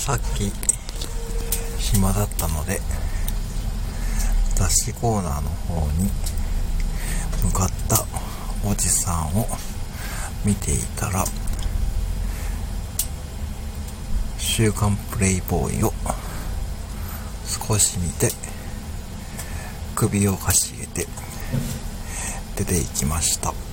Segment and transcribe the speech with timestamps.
[0.00, 0.50] さっき
[1.78, 2.80] 暇だったので
[4.54, 6.08] 雑誌コーナーの方に
[7.44, 8.06] 向かった
[8.66, 9.46] おじさんを
[10.42, 11.22] 見ていたら
[14.40, 15.92] 「週刊プレイボーイ」を
[17.68, 18.32] 少し見て
[19.94, 21.06] 首をかしげて
[22.56, 23.69] 出ていきました。